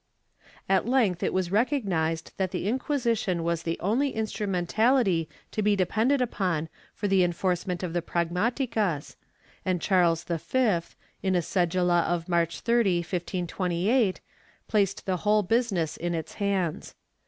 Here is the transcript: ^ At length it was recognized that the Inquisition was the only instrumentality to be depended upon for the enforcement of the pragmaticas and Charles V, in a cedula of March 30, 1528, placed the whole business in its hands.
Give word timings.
^ 0.39 0.43
At 0.67 0.87
length 0.87 1.21
it 1.21 1.31
was 1.31 1.51
recognized 1.51 2.33
that 2.37 2.49
the 2.49 2.67
Inquisition 2.67 3.43
was 3.43 3.61
the 3.61 3.79
only 3.79 4.15
instrumentality 4.15 5.29
to 5.51 5.61
be 5.61 5.75
depended 5.75 6.21
upon 6.23 6.69
for 6.95 7.07
the 7.07 7.23
enforcement 7.23 7.83
of 7.83 7.93
the 7.93 8.01
pragmaticas 8.01 9.15
and 9.63 9.79
Charles 9.79 10.23
V, 10.23 10.39
in 11.21 11.35
a 11.35 11.43
cedula 11.43 12.01
of 12.07 12.27
March 12.27 12.61
30, 12.61 13.01
1528, 13.01 14.21
placed 14.67 15.05
the 15.05 15.17
whole 15.17 15.43
business 15.43 15.97
in 15.97 16.15
its 16.15 16.33
hands. 16.33 16.95